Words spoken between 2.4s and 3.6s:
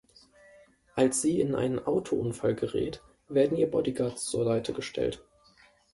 gerät, werden